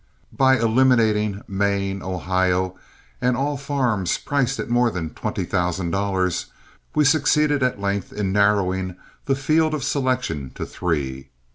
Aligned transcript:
By 0.35 0.57
eliminating 0.57 1.43
Maine, 1.47 2.01
Ohio 2.01 2.75
and 3.21 3.37
all 3.37 3.55
farms 3.55 4.17
priced 4.17 4.57
at 4.59 4.67
more 4.67 4.89
than 4.89 5.11
twenty 5.11 5.45
thousand 5.45 5.91
dollars, 5.91 6.47
we 6.95 7.05
succeeded 7.05 7.61
at 7.61 7.79
length 7.79 8.11
in 8.11 8.31
narrowing 8.33 8.95
the 9.25 9.35
field 9.35 9.75
of 9.75 9.83
selection 9.83 10.49
to 10.55 10.65
three. 10.65 11.29